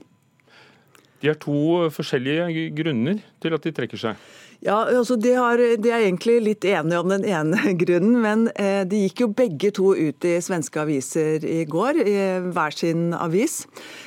De 1.22 1.30
har 1.30 1.38
to 1.38 1.86
forskjellige 1.94 2.72
grunner 2.74 3.22
til 3.38 3.54
at 3.54 3.62
de 3.62 3.70
trekker 3.70 4.08
seg. 4.10 4.30
Ja, 4.62 4.84
altså 4.86 5.16
de, 5.18 5.32
har, 5.34 5.58
de, 5.58 5.90
er 5.90 6.04
egentlig 6.04 6.36
litt 6.38 6.64
enige 6.70 7.00
om 7.02 7.10
den 7.10 7.24
ene 7.26 7.72
grunnen, 7.82 8.20
men 8.22 8.44
eh, 8.54 8.84
de 8.86 9.00
gikk 9.08 9.24
jo 9.24 9.26
begge 9.34 9.72
to 9.74 9.88
ut 9.90 10.22
i 10.28 10.36
svenske 10.38 10.78
aviser 10.78 11.42
i 11.42 11.64
går, 11.66 11.98
i 12.06 12.14
hver 12.54 12.76
sin 12.78 13.08
avis. 13.10 13.64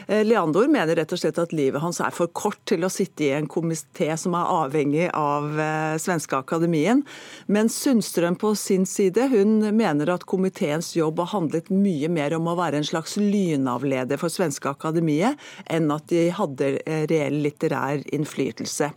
Eh, 0.08 0.24
Leandor 0.24 0.72
mener 0.72 0.96
rett 0.96 1.12
og 1.12 1.20
slett 1.20 1.42
at 1.44 1.52
livet 1.52 1.84
hans 1.84 2.00
er 2.00 2.16
for 2.16 2.32
kort 2.32 2.62
til 2.72 2.88
å 2.88 2.92
sitte 2.94 3.28
i 3.28 3.34
en 3.36 3.52
komité 3.52 4.14
som 4.16 4.38
er 4.40 4.54
avhengig 4.62 5.10
av 5.12 5.60
eh, 5.60 5.98
svenske 6.00 6.40
akademien. 6.40 7.04
Men 7.52 7.68
Sundstrøm 7.68 8.40
på 8.40 8.54
sin 8.56 8.88
side 8.88 9.28
hun 9.36 9.58
mener 9.76 10.14
at 10.16 10.24
komiteens 10.24 10.94
jobb 10.96 11.20
har 11.20 11.34
handlet 11.34 11.68
mye 11.68 12.08
mer 12.08 12.40
om 12.40 12.48
å 12.48 12.56
være 12.62 12.80
en 12.80 12.88
slags 12.94 13.20
lynavleder 13.20 14.24
for 14.24 14.32
svenske 14.32 14.72
akademiet, 14.72 15.36
enn 15.68 15.92
at 15.92 16.08
de 16.16 16.30
hadde 16.40 16.78
eh, 16.86 17.04
reell 17.12 17.42
litterær 17.44 18.08
innflytelse. 18.16 18.94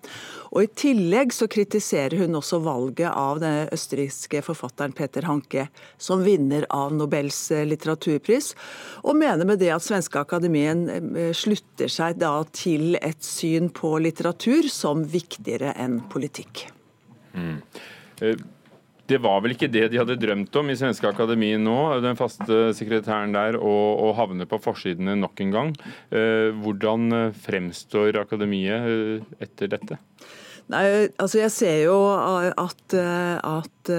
Og 0.55 0.65
I 0.65 0.73
tillegg 0.81 1.35
så 1.35 1.48
kritiserer 1.51 2.19
hun 2.21 2.37
også 2.39 2.61
valget 2.63 3.11
av 3.11 3.41
den 3.43 3.69
østerrikske 3.75 4.43
forfatteren 4.47 4.95
Peter 4.97 5.27
Hanke 5.29 5.69
som 6.01 6.23
vinner 6.25 6.67
av 6.75 6.95
Nobels 6.97 7.39
eh, 7.55 7.67
litteraturpris, 7.69 8.53
og 9.05 9.19
mener 9.19 9.49
med 9.49 9.63
det 9.63 9.73
at 9.75 9.85
svenske 9.85 10.21
akademien 10.21 10.87
eh, 10.89 11.33
slutter 11.37 11.91
seg 11.93 12.21
da 12.23 12.35
til 12.53 12.99
et 13.01 13.25
syn 13.25 13.71
på 13.75 13.97
litteratur 14.03 14.69
som 14.73 15.05
viktigere 15.09 15.75
enn 15.79 16.01
politikk. 16.13 16.67
Mm. 17.35 17.59
Eh, 18.23 18.47
det 19.09 19.23
var 19.25 19.41
vel 19.41 19.55
ikke 19.55 19.71
det 19.73 19.87
de 19.89 20.01
hadde 20.03 20.19
drømt 20.21 20.57
om 20.61 20.69
i 20.69 20.75
Svenske 20.77 21.09
Akademien 21.09 21.63
nå, 21.65 21.77
den 22.05 22.19
faste 22.19 22.75
sekretæren 22.77 23.33
der, 23.33 23.57
å, 23.57 24.11
havne 24.13 24.45
på 24.45 24.59
forsidene 24.61 25.15
nok 25.17 25.41
en 25.41 25.55
gang. 25.55 25.71
Hvordan 26.61 27.31
fremstår 27.41 28.19
akademiet 28.21 29.25
etter 29.41 29.73
dette? 29.73 29.97
Nei, 30.69 31.09
altså 31.17 31.39
Jeg 31.41 31.53
ser 31.55 31.77
jo 31.87 31.95
at, 32.13 32.95
at 32.95 33.93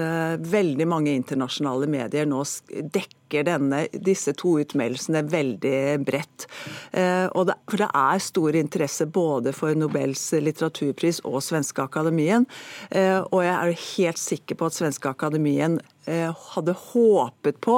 veldig 0.52 0.86
mange 0.86 1.16
internasjonale 1.18 1.88
medier 1.90 2.28
nå 2.30 2.44
dekker 2.70 3.19
denne, 3.46 3.84
disse 3.92 4.34
to 4.38 4.56
utmeldelsene 4.62 5.22
veldig 5.30 6.00
bredt. 6.06 6.46
Eh, 6.92 7.26
det, 7.30 7.56
for 7.70 7.82
det 7.84 7.90
er 8.02 8.24
stor 8.24 8.58
interesse 8.58 9.06
både 9.06 9.54
for 9.56 9.78
Nobels 9.78 10.24
litteraturpris 10.32 11.22
og 11.28 11.40
Svenske 11.44 11.84
Akademien. 11.86 12.46
Eh, 12.90 13.20
og 13.20 13.44
jeg 13.46 13.54
er 13.54 13.86
helt 13.86 14.20
sikker 14.20 14.58
på 14.58 14.70
at 14.70 14.78
Svenske 14.78 15.12
Akademien 15.12 15.80
Eh, 16.10 16.36
hadde 16.54 16.72
håpet 16.72 17.60
på 17.60 17.74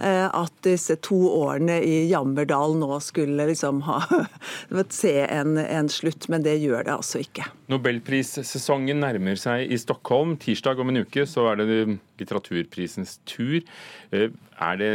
at 0.00 0.54
disse 0.66 0.96
to 1.06 1.16
årene 1.30 1.76
i 1.86 2.08
Jammerdal 2.10 2.74
nå 2.76 2.96
skulle 3.04 3.46
liksom 3.46 3.84
ha 3.86 4.00
se 4.90 5.14
en, 5.22 5.54
en 5.56 5.88
slutt, 5.88 6.26
men 6.28 6.42
det 6.42 6.56
gjør 6.58 6.88
det 6.88 6.96
altså 6.96 7.22
ikke. 7.22 7.46
Nobelprissesongen 7.70 9.00
nærmer 9.04 9.38
seg 9.38 9.70
i 9.70 9.78
Stockholm. 9.78 10.34
Tirsdag 10.42 10.82
om 10.82 10.90
en 10.90 11.04
uke 11.04 11.24
så 11.30 11.46
er 11.52 11.62
det 11.62 11.78
litteraturprisens 12.20 13.18
tur. 13.26 13.60
Eh, 14.12 14.30
er 14.60 14.76
det 14.80 14.94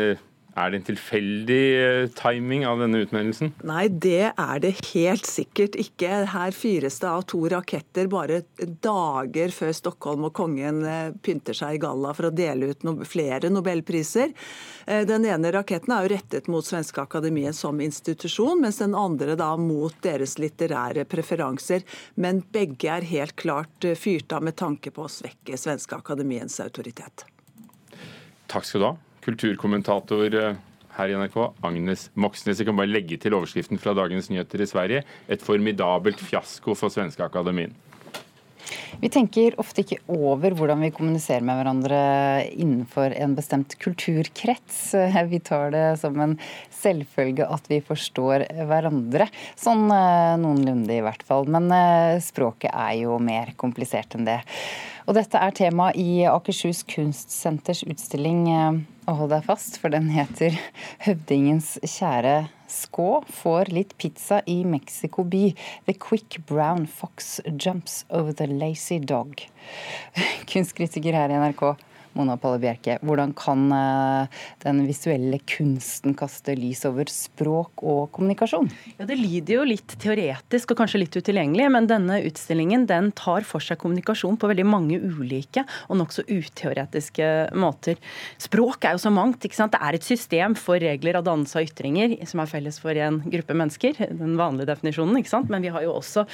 er 0.56 0.72
det 0.72 0.80
en 0.80 0.86
tilfeldig 0.88 1.64
eh, 1.76 2.06
timing 2.16 2.64
av 2.68 2.80
denne 2.80 3.02
utmeldelsen? 3.04 3.52
Nei, 3.68 3.88
det 3.90 4.32
er 4.32 4.62
det 4.64 4.72
helt 4.94 5.28
sikkert 5.28 5.76
ikke. 5.80 6.22
Her 6.32 6.56
fyres 6.56 7.02
det 7.02 7.10
av 7.10 7.26
to 7.28 7.42
raketter 7.52 8.08
bare 8.12 8.42
dager 8.84 9.52
før 9.52 9.74
Stockholm 9.76 10.30
og 10.30 10.36
kongen 10.38 10.80
eh, 10.88 11.10
pynter 11.26 11.58
seg 11.58 11.76
i 11.76 11.82
galla 11.84 12.14
for 12.16 12.30
å 12.30 12.34
dele 12.36 12.72
ut 12.72 12.88
flere 13.10 13.52
nobelpriser. 13.52 14.32
Eh, 14.88 15.04
den 15.10 15.28
ene 15.28 15.52
raketten 15.52 15.92
er 15.92 16.06
jo 16.06 16.14
rettet 16.16 16.48
mot 16.52 16.66
Svenske 16.66 17.04
Akademiet 17.04 17.58
som 17.58 17.82
institusjon, 17.84 18.64
mens 18.64 18.80
den 18.80 18.96
andre 18.96 19.36
da 19.40 19.52
mot 19.60 19.98
deres 20.06 20.38
litterære 20.40 21.04
preferanser. 21.12 21.84
Men 22.16 22.40
begge 22.56 22.94
er 22.96 23.10
helt 23.12 23.36
klart 23.36 23.90
fyrt 24.00 24.32
av 24.32 24.48
med 24.48 24.56
tanke 24.56 24.96
på 24.96 25.04
å 25.04 25.12
svekke 25.12 25.60
Svenske 25.60 26.00
Akademiens 26.00 26.62
autoritet. 26.64 27.28
Takk 28.48 28.64
skal 28.64 28.80
du 28.80 28.88
ha 28.94 28.96
kulturkommentator 29.26 30.40
eh, 30.40 30.60
her 30.96 31.12
i 31.12 31.18
NRK, 31.20 31.40
Agnes 31.66 32.10
Moxnes. 32.14 32.62
Jeg 32.62 32.70
kan 32.70 32.78
bare 32.78 32.92
legge 32.92 33.20
til 33.22 33.36
overskriften 33.36 33.82
fra 33.82 33.96
dagens 33.98 34.30
nyheter 34.32 34.64
i 34.64 34.70
Sverige. 34.70 35.04
Et 35.28 35.42
formidabelt 35.44 36.22
fiasko 36.22 36.78
for 36.78 36.94
svenske 36.94 37.26
akademien. 37.26 37.76
Vi 38.98 39.10
tenker 39.12 39.58
ofte 39.62 39.84
ikke 39.84 40.00
over 40.10 40.56
hvordan 40.58 40.82
vi 40.86 40.92
kommuniserer 40.96 41.44
med 41.46 41.60
hverandre 41.60 42.00
innenfor 42.54 43.14
en 43.14 43.36
bestemt 43.38 43.76
kulturkrets. 43.82 44.80
Vi 45.32 45.40
tar 45.44 45.74
det 45.76 45.84
som 46.02 46.18
en 46.24 46.38
selvfølge 46.74 47.46
at 47.50 47.68
vi 47.70 47.82
forstår 47.84 48.46
hverandre. 48.70 49.28
Sånn 49.60 49.90
eh, 49.92 50.36
noenlunde 50.42 50.96
i 50.96 51.04
hvert 51.06 51.26
fall. 51.28 51.50
Men 51.52 51.70
eh, 51.76 52.24
språket 52.24 52.72
er 52.72 52.96
jo 53.04 53.20
mer 53.22 53.54
komplisert 53.60 54.16
enn 54.18 54.28
det. 54.30 54.40
Og 55.06 55.18
dette 55.18 55.38
er 55.38 55.54
tema 55.54 55.92
i 55.94 56.26
Akershus 56.26 56.82
Kunstsenters 56.90 57.84
utstilling, 57.86 58.48
og 59.06 59.20
hold 59.20 59.34
deg 59.34 59.46
fast, 59.46 59.80
for 59.82 59.94
den 59.94 60.10
heter 60.14 60.58
'Høvdingens 61.06 61.76
kjære 61.86 62.48
skå 62.72 63.24
får 63.30 63.72
litt 63.74 63.94
pizza 64.02 64.42
i 64.50 64.64
Mexico 64.66 65.24
by. 65.24 65.54
The 65.86 65.94
quick 65.94 66.40
brown 66.48 66.86
fox 66.86 67.40
jumps 67.58 68.06
over 68.10 68.34
the 68.34 68.48
lazy 68.48 69.00
dog'. 69.00 69.48
Kunstkritiker 70.50 71.14
her 71.14 71.30
i 71.30 71.40
NRK, 71.40 71.76
Mona 72.16 72.38
Palle 72.40 72.60
Bjerke, 72.64 72.98
hvordan 73.06 73.34
kan 73.36 73.66
eh, 73.76 74.42
den 74.64 74.84
visuelle 74.88 75.40
kunsten 75.50 76.16
kaste 76.18 76.56
lys 76.58 76.86
over 76.88 77.10
språk 77.12 77.84
og 77.84 78.12
kommunikasjon? 78.16 78.70
Ja, 78.96 79.08
Det 79.10 79.18
lyder 79.20 79.60
jo 79.60 79.68
litt 79.68 79.98
teoretisk 80.02 80.72
og 80.72 80.80
kanskje 80.82 81.02
litt 81.04 81.18
utilgjengelig, 81.18 81.68
men 81.76 81.90
denne 81.92 82.22
utstillingen 82.28 82.88
den 82.90 83.12
tar 83.18 83.48
for 83.48 83.64
seg 83.64 83.82
kommunikasjon 83.82 84.40
på 84.40 84.50
veldig 84.52 84.68
mange 84.68 85.00
ulike 85.00 85.66
og 85.90 86.00
nokså 86.00 86.26
uteoretiske 86.30 87.32
måter. 87.60 88.00
Språk 88.42 88.88
er 88.88 88.96
jo 88.96 89.04
så 89.06 89.14
mangt. 89.14 89.44
ikke 89.44 89.60
sant? 89.60 89.76
Det 89.76 89.84
er 89.84 89.98
et 89.98 90.08
system 90.08 90.56
for 90.60 90.80
regler 90.80 91.20
av 91.20 91.28
dannelse 91.28 91.60
og 91.60 91.68
ytringer 91.68 92.16
som 92.30 92.42
er 92.42 92.52
felles 92.52 92.80
for 92.82 92.96
en 92.96 93.20
gruppe 93.26 93.58
mennesker, 93.58 94.00
den 94.16 94.40
vanlige 94.40 94.72
definisjonen, 94.72 95.20
ikke 95.20 95.34
sant? 95.36 95.52
men 95.52 95.66
vi 95.66 95.74
har 95.74 95.84
jo 95.86 95.98
også 96.00 96.26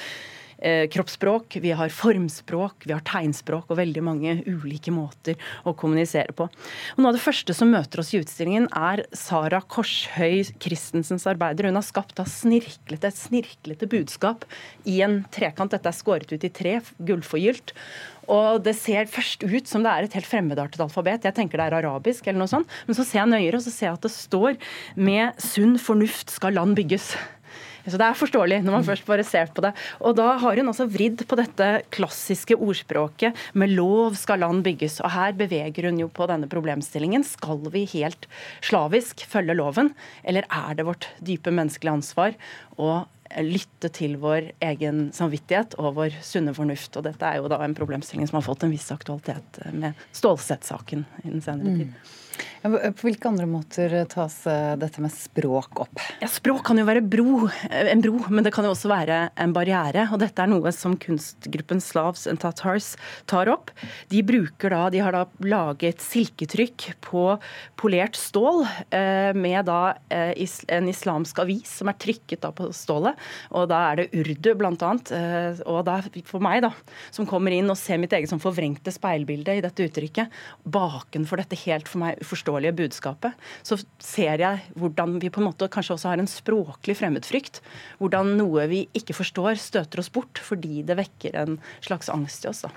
kroppsspråk, 0.62 1.58
vi 1.62 1.72
har 1.74 1.92
formspråk, 1.92 2.86
vi 2.86 2.94
har 2.94 3.02
tegnspråk 3.06 3.70
og 3.72 3.78
veldig 3.80 4.04
mange 4.06 4.36
ulike 4.46 4.92
måter 4.94 5.38
å 5.66 5.74
kommunisere 5.78 6.34
på. 6.36 6.46
Og 6.46 7.02
noe 7.02 7.10
av 7.10 7.18
det 7.18 7.24
første 7.24 7.56
som 7.56 7.72
møter 7.72 8.02
oss 8.02 8.12
i 8.14 8.20
utstillingen, 8.22 8.68
er 8.70 9.04
Sara 9.16 9.62
Korshøy 9.62 10.44
Christensens 10.62 11.26
arbeider. 11.30 11.68
Hun 11.68 11.80
har 11.80 11.86
skapt 11.86 12.16
da 12.18 12.26
snirklete, 12.28 13.10
et 13.10 13.18
snirklete 13.18 13.90
budskap 13.90 14.46
i 14.86 15.00
en 15.04 15.22
trekant. 15.34 15.72
Dette 15.72 15.90
er 15.90 15.98
skåret 15.98 16.32
ut 16.32 16.46
i 16.46 16.52
tre, 16.52 16.78
gullforgylt. 17.02 17.74
Og 18.30 18.62
det 18.62 18.76
ser 18.78 19.10
først 19.10 19.42
ut 19.42 19.68
som 19.68 19.82
det 19.82 19.92
er 19.92 20.06
et 20.06 20.16
helt 20.16 20.28
fremmedartet 20.28 20.82
alfabet. 20.84 21.26
Jeg 21.26 21.36
tenker 21.36 21.58
det 21.58 21.68
er 21.68 21.78
arabisk 21.80 22.28
eller 22.28 22.44
noe 22.44 22.50
sånt. 22.50 22.70
Men 22.86 22.98
så 22.98 23.06
ser 23.06 23.24
jeg 23.24 23.32
nøyere, 23.32 23.58
og 23.58 23.66
så 23.66 23.74
ser 23.74 23.88
jeg 23.90 23.98
at 23.98 24.06
det 24.06 24.14
står 24.14 24.58
med 24.94 25.42
sunn 25.42 25.78
fornuft 25.82 26.30
skal 26.30 26.54
land 26.58 26.78
bygges. 26.78 27.12
Så 27.86 27.98
det 27.98 28.06
er 28.06 28.18
forståelig 28.18 28.60
når 28.62 28.76
man 28.76 28.86
først 28.86 29.06
bare 29.08 29.26
ser 29.26 29.50
på 29.54 29.64
det. 29.64 29.72
Og 30.00 30.16
da 30.18 30.32
har 30.42 30.58
hun 30.60 30.72
også 30.72 30.88
vridd 30.90 31.24
på 31.28 31.38
dette 31.38 31.70
klassiske 31.94 32.56
ordspråket 32.58 33.38
med 33.58 33.74
lov 33.74 34.18
skal 34.18 34.42
land 34.44 34.62
bygges. 34.66 35.00
Og 35.02 35.12
her 35.14 35.34
beveger 35.38 35.88
hun 35.90 36.00
jo 36.02 36.10
på 36.12 36.28
denne 36.30 36.50
problemstillingen. 36.50 37.26
Skal 37.26 37.64
vi 37.74 37.86
helt 37.96 38.28
slavisk 38.64 39.26
følge 39.28 39.56
loven, 39.58 39.92
eller 40.22 40.46
er 40.50 40.78
det 40.78 40.86
vårt 40.88 41.08
dype 41.24 41.54
menneskelige 41.54 41.98
ansvar 42.00 42.38
å 42.80 43.02
lytte 43.40 43.88
til 43.96 44.18
vår 44.20 44.50
egen 44.60 45.06
samvittighet 45.14 45.76
og 45.80 45.96
vår 45.96 46.16
sunne 46.24 46.54
fornuft. 46.56 46.96
Og 46.98 47.06
dette 47.06 47.28
er 47.28 47.40
jo 47.40 47.50
da 47.52 47.62
en 47.64 47.76
problemstilling 47.76 48.28
som 48.28 48.40
har 48.40 48.46
fått 48.46 48.66
en 48.66 48.74
viss 48.74 48.90
aktualitet 48.92 49.62
med 49.72 49.98
Stålsett-saken 50.12 51.06
i 51.24 51.30
den 51.30 51.44
senere 51.44 51.78
tid. 51.78 51.92
Mm. 51.92 52.18
På 52.62 53.08
hvilke 53.08 53.26
andre 53.26 53.46
måter 53.50 53.90
tas 54.10 54.36
eh, 54.46 54.74
dette 54.78 55.02
med 55.02 55.10
språk 55.10 55.80
opp? 55.82 56.02
Ja, 56.22 56.28
Språk 56.30 56.62
kan 56.68 56.78
jo 56.78 56.84
være 56.86 57.02
bro, 57.02 57.48
eh, 57.66 57.88
en 57.90 58.02
bro, 58.04 58.20
men 58.30 58.46
det 58.46 58.52
kan 58.54 58.66
jo 58.66 58.70
også 58.70 58.90
være 58.92 59.16
en 59.42 59.54
barriere. 59.54 60.04
og 60.14 60.20
Dette 60.22 60.44
er 60.44 60.50
noe 60.52 60.70
som 60.74 60.94
kunstgruppen 60.94 61.82
Slavs 61.82 62.28
and 62.30 62.38
Tatars 62.42 62.92
tar 63.26 63.50
opp. 63.50 63.72
De, 64.14 64.22
da, 64.22 64.82
de 64.94 65.00
har 65.02 65.16
da 65.16 65.24
laget 65.42 66.04
silketrykk 66.04 66.92
på 67.02 67.24
polert 67.80 68.18
stål 68.18 68.62
eh, 68.94 69.32
med 69.34 69.66
da 69.66 69.80
en 70.12 70.90
islamsk 70.92 71.42
avis 71.42 71.74
som 71.80 71.90
er 71.90 71.98
trykket 71.98 72.44
da 72.46 72.52
på 72.54 72.70
stålet. 72.76 73.18
og 73.50 73.66
Da 73.72 73.82
er 73.90 74.04
det 74.04 74.22
urdu, 74.22 74.52
blant 74.60 74.86
annet. 74.86 75.10
Og 75.66 75.82
da, 75.88 75.98
for 76.28 76.44
meg, 76.44 76.62
da, 76.62 76.70
som 77.10 77.26
kommer 77.26 77.54
inn 77.54 77.70
og 77.72 77.80
ser 77.80 77.98
mitt 77.98 78.14
eget 78.14 78.30
sånn 78.30 78.42
forvrengte 78.42 78.94
speilbilde 78.94 79.58
i 79.58 79.64
dette 79.64 79.88
uttrykket, 79.88 80.30
bakenfor 80.62 81.42
dette 81.42 81.58
helt 81.64 81.90
for 81.90 82.04
meg 82.04 82.22
uforståelige 82.22 82.51
uforståelige 82.52 82.76
budskapet, 82.76 83.32
så 83.62 83.78
ser 83.98 84.40
jeg 84.40 84.60
hvordan 84.76 85.18
vi 85.20 85.30
på 85.30 85.40
en 85.40 85.48
måte 85.48 85.68
kanskje 85.72 85.96
også 85.96 86.12
har 86.12 86.20
en 86.20 86.30
språklig 86.30 86.96
fremmedfrykt. 86.98 87.62
Hvordan 87.98 88.36
noe 88.38 88.66
vi 88.68 88.88
ikke 88.94 89.16
forstår, 89.16 89.56
støter 89.56 90.00
oss 90.00 90.12
bort 90.12 90.38
fordi 90.42 90.82
det 90.82 90.98
vekker 90.98 91.36
en 91.36 91.60
slags 91.80 92.10
angst 92.12 92.44
i 92.44 92.50
oss. 92.50 92.64
Da. 92.64 92.70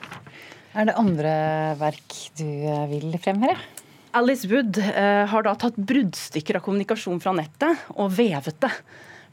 Er 0.76 0.90
det 0.90 1.00
andre 1.00 1.34
verk 1.80 2.16
du 2.38 2.46
eh, 2.46 2.86
vil 2.92 3.16
fremheve? 3.20 3.58
Alice 4.16 4.48
Wood 4.48 4.78
eh, 4.80 5.26
har 5.28 5.44
da 5.44 5.56
tatt 5.60 5.76
bruddstykker 5.76 6.60
av 6.60 6.64
kommunikasjon 6.64 7.20
fra 7.24 7.34
nettet 7.36 7.90
og 7.96 8.14
vevet 8.16 8.60
det. 8.64 8.72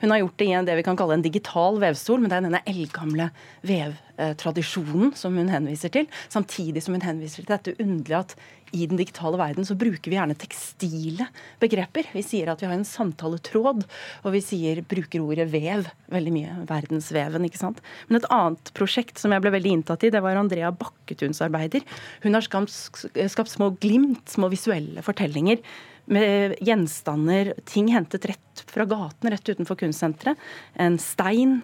Hun 0.02 0.10
har 0.10 0.18
gjort 0.18 0.38
det 0.40 0.48
i 0.48 0.54
en, 0.56 0.66
det 0.66 0.74
vi 0.74 0.82
kan 0.82 0.98
kalle 0.98 1.14
en 1.14 1.22
digital 1.22 1.76
vevstol, 1.78 2.18
men 2.18 2.32
det 2.32 2.40
er 2.40 2.46
denne 2.48 2.60
eldgamle 2.66 3.28
vevtradisjonen 3.70 5.12
som 5.18 5.36
hun 5.38 5.52
henviser 5.52 5.92
til. 5.94 6.08
Samtidig 6.32 6.82
som 6.82 6.96
hun 6.96 7.04
henviser 7.06 7.44
til 7.44 7.52
dette 7.52 7.76
underlige 7.78 8.18
at 8.24 8.34
i 8.72 8.86
den 8.88 8.98
digitale 8.98 9.38
verden 9.38 9.66
så 9.68 9.76
bruker 9.78 10.10
vi 10.10 10.16
gjerne 10.16 10.34
tekstile 10.40 11.28
begreper. 11.62 12.08
Vi 12.16 12.24
sier 12.24 12.50
at 12.50 12.62
vi 12.62 12.66
har 12.66 12.74
en 12.74 12.88
samtaletråd, 12.88 13.84
og 14.24 14.34
vi 14.34 14.40
sier, 14.42 14.80
bruker 14.88 15.22
ordet 15.22 15.46
vev 15.52 15.86
veldig 16.12 16.34
mye. 16.34 16.56
Verdensveven, 16.70 17.46
ikke 17.46 17.60
sant. 17.60 17.82
Men 18.08 18.18
et 18.18 18.28
annet 18.32 18.72
prosjekt 18.74 19.22
som 19.22 19.34
jeg 19.34 19.44
ble 19.44 19.54
veldig 19.54 19.76
inntatt 19.76 20.08
i, 20.08 20.12
det 20.14 20.24
var 20.24 20.40
Andrea 20.40 20.72
Bakketuns 20.74 21.44
arbeider. 21.44 21.84
Hun 22.24 22.34
har 22.34 22.48
skapt, 22.48 22.74
skapt 23.36 23.54
små 23.54 23.74
glimt, 23.84 24.24
små 24.32 24.50
visuelle 24.52 25.04
fortellinger 25.04 25.62
med 26.10 26.56
gjenstander, 26.64 27.52
ting 27.68 27.90
hentet 27.94 28.26
rett 28.32 28.64
fra 28.70 28.86
gaten, 28.88 29.30
rett 29.30 29.48
utenfor 29.48 29.78
kunstsenteret. 29.80 30.40
En 30.80 30.98
stein, 31.02 31.60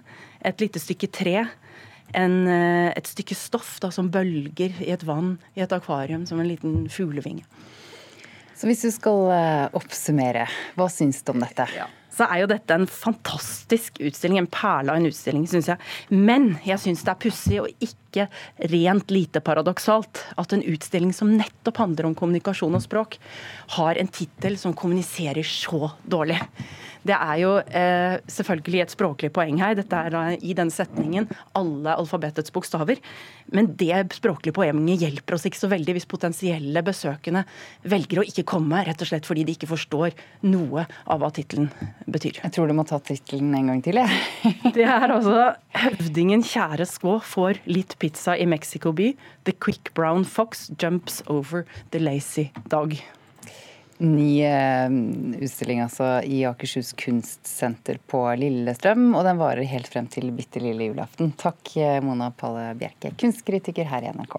et 0.47 0.61
lite 0.63 0.83
stykke 0.83 1.11
tre 1.11 1.49
en, 2.17 2.47
eh, 2.49 2.93
et 2.97 3.07
stykke 3.07 3.37
stoff 3.37 3.79
da, 3.81 3.91
som 3.93 4.11
bølger 4.11 4.73
i 4.81 4.93
et 4.95 5.05
vann 5.05 5.37
i 5.57 5.61
et 5.65 5.73
akvarium 5.73 6.27
som 6.27 6.41
en 6.41 6.49
liten 6.49 6.87
fuglevinge. 6.89 7.45
Så 8.57 8.67
hvis 8.67 8.83
du 8.83 8.91
skal 8.91 9.31
eh, 9.35 9.69
oppsummere, 9.77 10.49
hva 10.79 10.89
syns 10.91 11.23
du 11.23 11.35
om 11.35 11.45
dette? 11.45 11.69
Ja 11.77 11.91
så 12.19 12.27
er 12.27 12.43
jo 12.43 12.51
dette 12.51 12.75
en 12.75 12.89
fantastisk 12.91 14.01
utstilling, 14.03 14.41
en 14.43 14.51
perle 14.51 14.93
av 14.93 14.99
en 14.99 15.09
utstilling, 15.09 15.47
syns 15.51 15.71
jeg. 15.71 15.79
Men 16.11 16.57
jeg 16.67 16.83
syns 16.83 17.05
det 17.07 17.15
er 17.15 17.23
pussig 17.23 17.61
og 17.63 17.85
ikke 17.85 18.27
rent 18.73 19.13
lite 19.15 19.43
paradoksalt 19.45 20.25
at 20.41 20.55
en 20.57 20.65
utstilling 20.67 21.13
som 21.15 21.31
nettopp 21.39 21.79
handler 21.85 22.09
om 22.09 22.17
kommunikasjon 22.19 22.75
og 22.75 22.85
språk, 22.85 23.19
har 23.79 24.01
en 24.01 24.11
tittel 24.11 24.59
som 24.59 24.75
kommuniserer 24.77 25.47
så 25.47 25.93
dårlig. 26.09 26.41
Det 27.07 27.15
er 27.15 27.37
jo 27.41 27.53
eh, 27.63 28.19
selvfølgelig 28.31 28.83
et 28.83 28.93
språklig 28.93 29.31
poeng 29.35 29.61
her. 29.63 29.77
Dette 29.79 30.01
er 30.09 30.35
i 30.45 30.55
den 30.57 30.71
setningen 30.73 31.29
alle 31.57 31.95
alfabetets 31.95 32.53
bokstaver. 32.55 33.01
Men 33.55 33.71
det 33.81 34.17
språklige 34.19 34.57
poenget 34.57 35.05
hjelper 35.05 35.37
oss 35.37 35.47
ikke 35.49 35.61
så 35.61 35.71
veldig 35.73 35.95
hvis 35.97 36.09
potensielle 36.11 36.83
besøkende 36.85 37.45
velger 37.89 38.21
å 38.21 38.27
ikke 38.29 38.47
komme, 38.49 38.83
rett 38.85 39.05
og 39.05 39.11
slett 39.11 39.29
fordi 39.29 39.47
de 39.49 39.57
ikke 39.57 39.71
forstår 39.71 40.17
noe 40.49 40.85
av 41.07 41.23
hva 41.23 41.31
tittelen 41.35 41.71
betyr. 42.13 42.41
Jeg 42.43 42.55
tror 42.55 42.71
du 42.71 42.77
må 42.77 42.85
ta 42.89 42.99
tittelen 43.03 43.53
en 43.57 43.71
gang 43.73 43.83
til, 43.85 44.01
jeg. 44.01 44.11
det 44.77 44.87
er 44.87 45.15
altså 45.15 45.53
'Høvdingen 45.79 46.43
kjære 46.47 46.87
skå 46.89 47.19
får 47.23 47.63
litt 47.71 47.95
pizza 48.03 48.37
i 48.37 48.49
Mexico 48.49 48.93
by'. 48.93 49.15
'The 49.45 49.55
quick 49.61 49.93
brown 49.95 50.25
fox 50.25 50.69
jumps 50.79 51.23
over 51.27 51.67
the 51.93 52.03
lazy 52.03 52.51
dog'. 52.69 52.99
Ny 53.99 54.45
eh, 54.47 54.93
utstilling 55.43 55.81
altså 55.83 56.21
i 56.23 56.45
Akershus 56.47 56.93
kunstsenter 56.95 57.99
på 58.07 58.21
Lillestrøm, 58.39 59.11
og 59.19 59.25
den 59.27 59.41
varer 59.41 59.67
helt 59.67 59.91
frem 59.91 60.07
til 60.07 60.31
bitte 60.31 60.63
lille 60.63 60.93
julaften. 60.93 61.33
Takk, 61.41 61.75
eh, 61.77 61.99
Mona 62.05 62.31
Palle 62.31 62.71
Bjerke, 62.79 63.11
kunstkritiker 63.19 63.91
her 63.91 64.07
i 64.07 64.15
NRK. 64.15 64.39